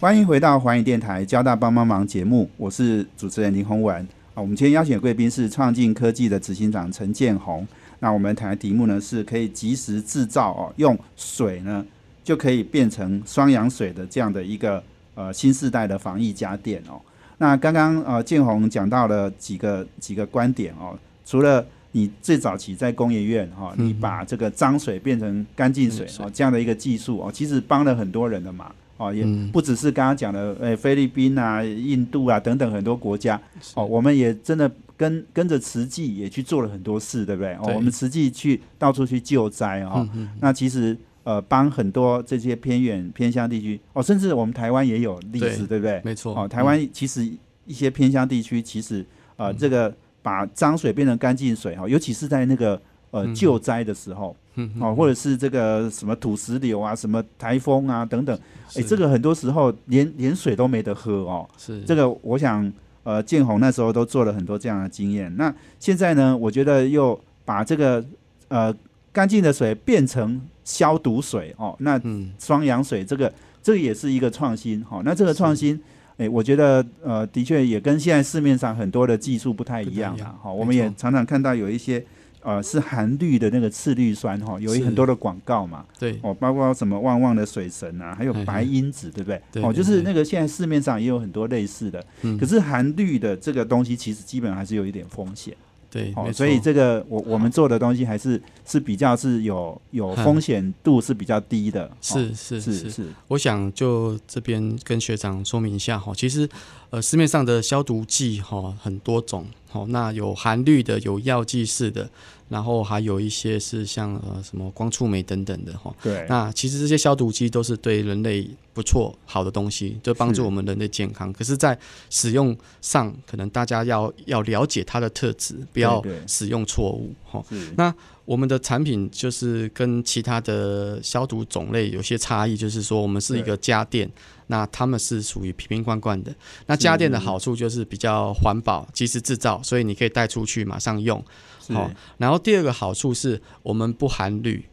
[0.00, 3.96] 欢迎回到环宇电台交大帮帮忙节目，我是主持人林宏文
[4.34, 4.42] 啊。
[4.42, 7.64] 我们今天邀请的贵宾是创进科技的执行长陈建宏。
[8.00, 11.86] 那我们谈的题目呢，是可以及时制造哦，用水呢
[12.22, 14.82] 就可以变成双氧水的这样的一个
[15.14, 17.00] 呃新时代的防疫家电哦。
[17.38, 29.50] 那刚刚呃建宏讲到了几个几个观点哦，除了你最早期在工业院哈、哦，你把这个脏水变成干净水嗯哦这样的一个技术哦，其实帮了很多人的忙哦，也嗯。
[29.50, 33.40] 不只是刚刚讲的呃菲律宾啊、印度啊等等很多国家
[33.74, 37.54] 哦，我们也真的跟跟着慈济也去做了很多事，对不对？
[37.54, 40.28] 哦，我们慈济去到处去救灾哦，嗯嗯。
[40.40, 40.96] 那其实
[41.30, 46.00] 呃帮很多这些偏远偏乡地区哦，甚至我们台湾也有例子，对对不对？
[46.04, 46.34] 没错。
[46.34, 47.24] 哦，台湾其实
[47.66, 52.80] 一些偏乡地区，其实呃，这个把脏水变成干净水哈，尤其是在那个
[53.12, 54.34] 呃嗯救灾的时候
[54.80, 58.36] 哦，或者是这个什么土石流啊、什么台风啊等等，
[58.74, 61.48] 哎，这个很多时候连连水都没得喝哦。
[61.56, 62.70] 是这个我想
[63.04, 65.34] 呃，建宏那时候都做了很多这样的经验。
[65.36, 68.04] 那现在呢，我觉得又把这个
[68.48, 68.74] 呃
[69.12, 75.02] 干净的水变成消毒水哦，那嗯双氧水这个这个也是一个创新哈、哦。
[75.04, 75.80] 那这个创新，
[76.18, 80.30] 诶，我觉得呃，的确也跟现在市面上很多的技术不太一样不太一样。
[80.30, 82.04] 啊哈、没我们也常常看到有一些
[82.42, 85.84] 呃是含氯的那个次氯酸哈、有一很多的广告嘛。
[85.98, 89.62] 对哦，包括什么旺旺的水神啊，还有白因子，对不对？
[89.62, 95.54] 哦，就是那个现在市面上也有很多类似的，嗯可是含氯的这个东西其实基本上还是有一点风险。
[95.90, 100.24] 对，哦，所以这个我我们做的东西还是是比较是有有嗯。
[100.24, 101.84] 风险度是比较低的。
[101.84, 101.90] 哦。
[102.00, 106.48] 是是是是，我想就这边跟学长说明一下哈，其实
[106.90, 112.08] 呃市面上的消毒剂哈很多种，好那有含氯的，有药剂式的，
[112.50, 115.94] 然后还有一些是像呃什么光触媒等等的哈。
[116.02, 116.26] 对。
[116.28, 121.32] 那其实这些消毒剂都是对人类不错好的东西，就帮助我们人类健康。
[121.32, 121.78] 可是，在
[122.10, 127.42] 使用上，可能大家要要了解它的特质，不要使用错误哈。
[127.48, 127.94] 是那
[128.30, 134.08] 我们的产品就是跟其他的消毒种类有些差异，就是说我们是一个家电，
[134.46, 136.32] 那他们是属于瓶瓶罐罐的。
[136.66, 141.20] 那家电的好处就是比较环保、及时制造，所以你可以带出去马上用。
[141.60, 144.64] 是好然后第二个好处是我们不含氯。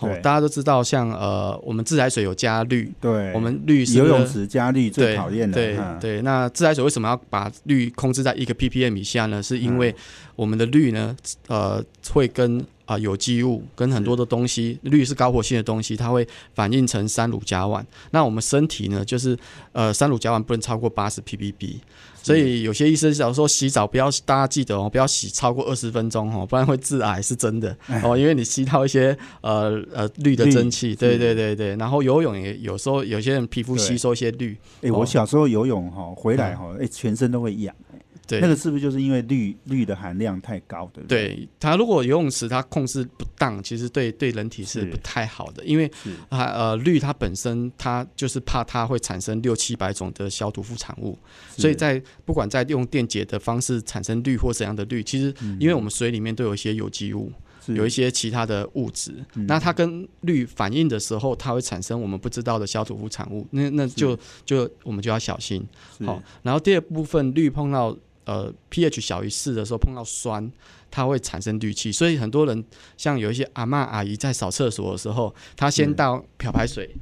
[0.00, 5.54] 哦，大家都知道，像呃，我们自来水有加氯，对，我们氯是游泳池加氯最对讨厌的。
[5.54, 9.42] 对嗯对，那自来水为什么要把氯控制在一个 ppm 以下呢？
[9.42, 9.94] 是因为
[10.34, 11.16] 我们的氯呢，
[11.48, 17.82] 呃，会跟啊、有机物跟很多的东西，氯是高活性的东西，它会反应成三乳甲烷。
[18.12, 19.36] 那我们身体呢，就是
[19.72, 21.78] 呃三乳甲烷不能超过八十 ppb。
[22.26, 27.76] 所以有些医生想说洗澡不要，大家记得哦，不要洗超过二十分钟哦，不然会致癌，是真的。
[28.02, 31.76] 哦，因为你吸到一些呃呃氯的蒸汽，对对对对。
[31.76, 37.85] 然后游泳也有时候有些人皮肤吸收一些氯，哎、哦我小时候游泳哈、回来哈、哎、全身都会痒、哎
[38.26, 38.40] 对。
[38.40, 41.28] 那个是不是就是因为氯氯的含量太高，对不对？
[41.28, 44.86] 对它如果游泳池它控制不当，其实对对人体是是。
[44.86, 46.10] 不太好的，因为是。
[46.30, 51.18] 它呃氯它本身它就是怕它会产生六七百种的消毒副产物，
[51.56, 57.32] 所以在不管在用电解的方式产生氯或怎样的氯，其实因为我们水里面都有一些有机物，
[57.66, 59.46] 有一些其他的物质，嗯。
[59.46, 65.66] 那它跟氯反应的时候，它会产生我们不知道的消毒副产物，那那就就我们就要小心。
[65.96, 66.04] 是。
[66.04, 67.96] 好，然后第二部分氯碰到
[68.26, 70.52] 呃 pH 小于四的时候碰到酸，
[70.90, 72.64] 它会产生氯气，所以很多人
[72.96, 76.94] 像有一些阿嬷阿姨在扫厕所的时候，她先倒漂白水，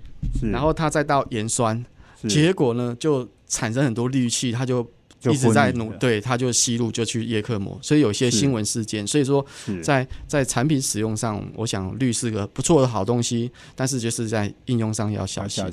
[0.52, 1.84] 然后她再倒盐酸，
[2.28, 9.44] 结果呢就产生很多氯气，她就就一直在努对，他就吸入就去叶克膜，所以有些新闻事件，所以说
[9.82, 15.48] 在在产品使用上，我想氯是个不错的好东西，但是就是在应用上要小。
[15.48, 15.64] 心。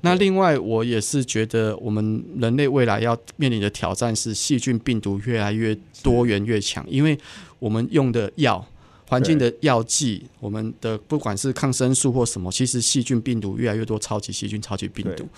[0.00, 7.16] 那另外，我也是觉得我们人类未来要面临的挑战是细菌、病毒越来越多元、越强，因为
[7.58, 8.66] 我们用的药、
[9.06, 15.28] 环境的药剂，我们的不管是抗生素或什么，其实细菌、病毒越来越多，超级细菌、超级病毒，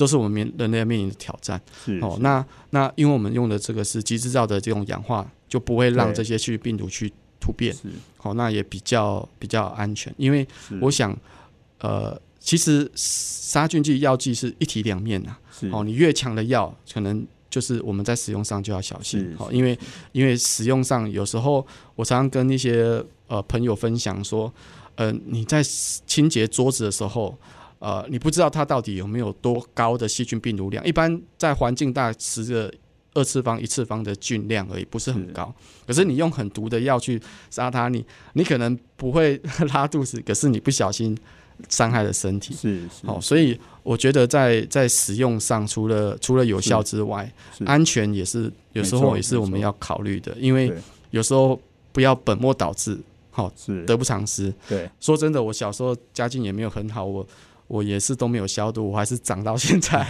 [0.00, 1.60] 都是我们面人类要面临的挑战。
[1.84, 7.70] 是哦，那那因为我们用的这个是机制造的这种氧化，就不会让这些细菌、病毒去突变。
[7.74, 7.82] 是
[8.16, 10.46] 好、那也比较比较安全，因为
[10.80, 11.14] 我想，
[11.80, 19.36] 呃，其实杀菌剂、药剂是一体两面呐、是哦，你越强的药，可能就是我们在使用上就要小心是。
[19.38, 19.78] 哦，因为
[20.12, 24.50] 因为使用上有时候我常常跟一些呃朋友分享说，
[24.94, 25.62] 呃，你在
[26.06, 27.36] 清洁桌子的时候。
[27.80, 30.86] 呃，你不知道它到底有没有多高的细菌病毒量？
[30.86, 32.72] 一般在环境大十个
[33.14, 35.52] 二次方、一次方的菌量而已，不是很是高。
[35.86, 37.20] 可是你用很毒的药去
[37.50, 38.04] 杀它，你
[38.34, 39.40] 你可能不会
[39.72, 41.16] 拉肚子，可是你不小心
[41.70, 42.54] 伤害了身体。
[42.54, 47.32] 是是好、所以我觉得在在使用上，除了除了有效之外，
[47.64, 50.72] 安全也是有时候也是我们要考虑的，因为
[51.10, 51.58] 有时候
[51.92, 52.96] 不要本末倒置，
[53.30, 54.54] 好、是得不偿失。
[54.68, 57.26] 对说真的，我小时候家境也没有很好，我
[57.70, 60.04] 我也是都没有消毒，我还是长到现在，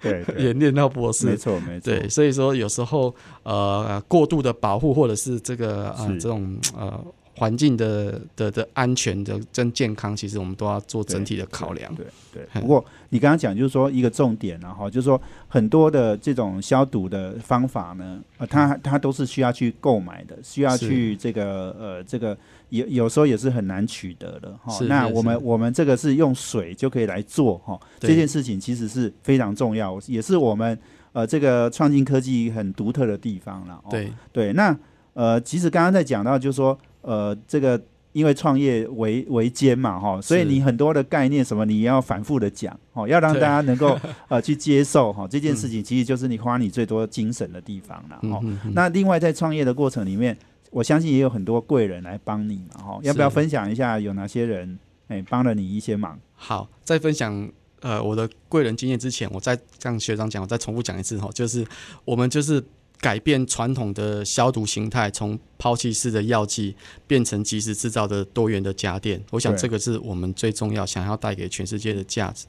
[0.00, 1.38] 对 对， 也念到博士没士。
[1.38, 7.04] 错没错，对，所以说有时候呃过度的保护或者是这个呃是这种呃
[7.34, 11.92] 环境的的的安全的真健康，其实我们都要做整体的考量。
[11.96, 12.46] 对对。
[12.52, 22.36] 嘿不过你刚刚讲就是说一个重点然后就是说很多的这种消毒的方法呢，呃，它它都是需要去购买的，需要是去这个呃这个
[22.72, 24.74] 有有时候也是很难取得的哈。
[24.86, 30.76] 那我们我们这个是用水就可以来做哈，这件事情其实是非常重要，也是我们
[31.12, 33.74] 呃这个创新科技很独特的地方了。
[33.84, 34.74] 哦对，对，那
[35.12, 37.78] 呃，其实刚刚在讲到，就是说，呃，这个
[38.12, 43.98] 因为创业为为艰嘛，哈，所以你很多的概念什么，你要反复的讲，哦，要让大家能够
[44.28, 48.40] 呃去接受哈，这件事情其实就是你花你最多精神的地方了，哦。
[48.42, 48.72] 嗯嗯嗯。
[48.74, 50.34] 那另外在创业的过程里面，
[50.72, 56.18] 我相信也有很多贵人来帮你嘛，哈，要不要分享一下有哪些人哎帮了你一些忙？
[56.34, 57.48] 好，在分享
[57.80, 61.64] 呃我的贵人经验之前，我再向学长讲，我再重复讲一次哈，就是
[62.04, 62.64] 我们就是
[63.02, 66.74] 改变传统的消毒形态，从抛弃式的药剂
[67.04, 69.20] 变成即时制造的多元的家电。
[69.30, 72.46] 我想这个是我们最重要想要带给全世界的价值。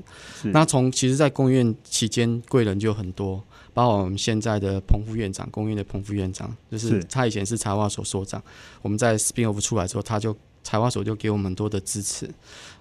[0.51, 3.43] 那从其实，在公院期间，贵人就很多，
[3.73, 8.41] 包括我们现在的彭副院长，公院的彭副院长，就是是他以前是财化所所长，
[8.83, 12.29] 我们在 spin off 出来之后，他就财化所就给我们很多的支持。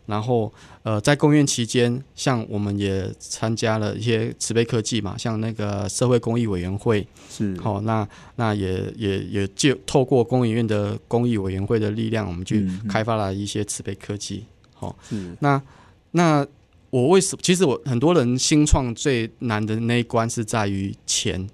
[0.07, 14.45] 然后，呃，在公院期间，像我们也参加了一些慈悲科技嘛，像那个社会公益委员会，是好、那那也也也就透过公营院的公益委员会的力量，我们去开发了一些慈悲科技。
[14.75, 15.63] 好、是那
[16.11, 16.45] 那
[16.91, 17.41] 我为什么？
[17.43, 21.49] 其实我很多人新创最难的那一关是在于钱，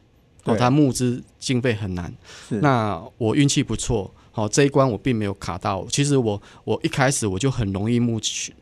[0.45, 2.13] 哦，他募资经费很难。
[2.49, 5.84] 是那我运气不错，好、这一关我并没有卡到。
[5.91, 8.55] 其实我我一开始我就很容易募取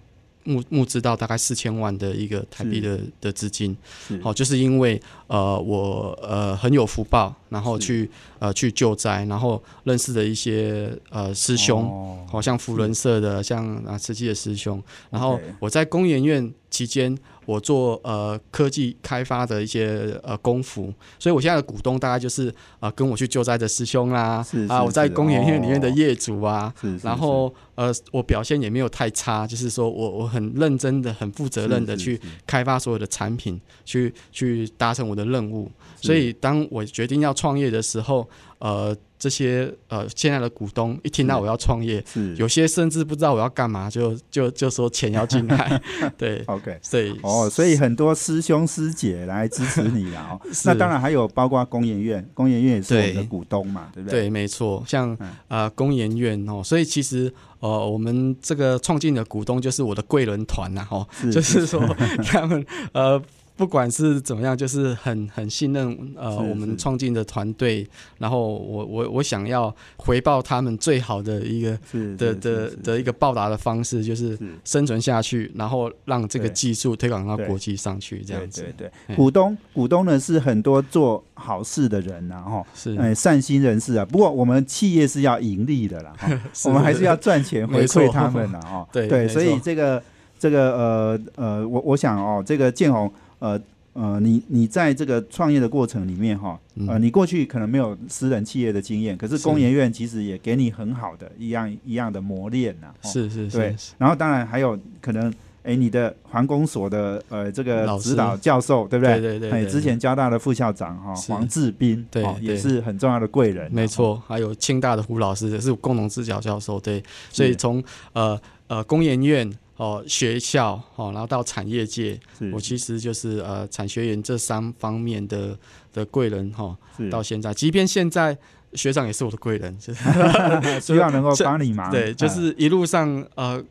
[0.45, 3.77] 募募资到大概四千万的一个台币的的资金，
[4.09, 8.09] 是好、就是因为呃我呃很有福报，然后去
[8.39, 11.85] 呃去救灾，然后认识的一些呃师兄。
[11.85, 17.17] 哦好像福伦社的，像啊慈济的师兄，然后我在工研院期间，
[17.47, 35.71] 我做呃科技开发的一些呃功夫，所以我现在的股东大概就是呃跟我去救灾的师兄啦，啊，是是我在是工研院里面的哦业主啊，是，是然后呃我表现也没有太差，就是说我我很认真的、很负责任的去开发所有的产品，去去达成我的任务。
[36.01, 45.81] 所以当我决定要创业的时候，呃，这些呃现在的股东一听到我要创业，是有些甚至不知道我要干嘛，就就就说钱要进来，
[46.17, 46.79] 对， OK。
[46.83, 50.41] 所以哦，所以很多师兄师姐来支持你了哦。
[50.65, 54.21] 那当然还有包括工研院，工研院也是我们的股东嘛，对不对？
[54.23, 61.81] 对，没错，像嗯呃工研院哦，所以其实呃我们这个创进的股东就是我的贵人团呐，哦，是就是说
[62.27, 63.21] 他们呃。
[63.57, 67.89] 不管是怎么样，就是很很信任呃我们创进的团队，
[68.19, 71.79] 然后我我我想要回报他们最好的一个
[72.19, 74.39] 的的的一个报答的方式，就是是。
[74.65, 78.67] 生存下去，然后让这个技术推广到国际上去，这样子。
[78.77, 84.05] 对股东股东呢是很多做好事的人呐，哈，是，哎，善心人士啊。
[84.05, 86.13] 不过我们企业是要盈利的啦，
[86.67, 88.87] 我们还是要赚钱回馈他们的哈。
[88.93, 90.03] 对，对所以这个
[90.39, 93.61] 这个呃呃，我我想哦，这个建宏呃。
[93.99, 102.89] 呃，你你在这个创业的过程里面哈，呃，嗯你过去可能没有私人企业的经验，可是是工研院其实也给你很好的一样一样的磨练呐。
[103.03, 105.33] 哦是是对然后当然还有可能，
[105.63, 109.15] 哎，你的环工所的呃这个指导教授，对不对？
[109.15, 113.73] 哎，对对对对之前交大的副校长哈是黄志斌，对哦也是很重要的贵人。
[113.73, 117.83] 没错，还有清大的胡老师也是共同支教教授，对，所以从
[118.13, 122.19] 呃呃工研院哦学校哦，然后到产业界，
[122.53, 125.57] 我其实就是呃产学研这三方面的
[125.93, 128.37] 的贵人哈、是到现在，即便现在
[128.75, 130.01] 学长也是我的贵人， 就是
[130.81, 131.91] 希望能够这帮你忙。
[131.91, 133.63] 对，就啊是一路上呃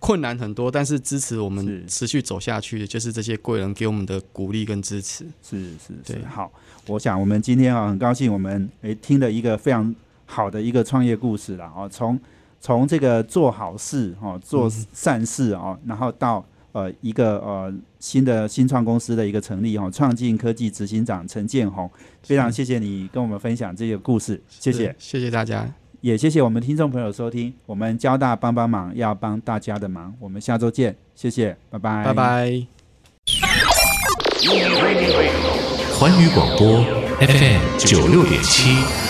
[0.00, 5.24] 困难很多，但是支持我是们持续走下去的，就是这些贵人给我们的鼓励跟支持。
[5.42, 6.50] 是是是好。
[6.88, 9.94] 我想我们今天啊，很高兴我们诶听了一个非常
[10.26, 11.72] 好的一个创业故事啦。
[11.76, 12.18] 哦，从
[12.62, 21.90] 从这个做好事哦，做嗯善事哦，然后到呃一个呃新的新创公司的一个成立哦，创进科技执行长陈建宏，
[22.22, 25.68] 非常谢谢你跟我们分享这个故事，谢谢是，谢谢大家，
[26.00, 32.66] 也谢谢我们听众朋友收听，我们交大帮帮忙要帮大家的忙，我们下周见，谢谢，拜拜，拜拜。
[35.98, 36.84] 环宇广播
[37.18, 39.01] FM 九六点七。